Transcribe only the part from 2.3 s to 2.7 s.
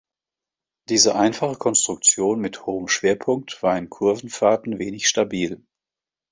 mit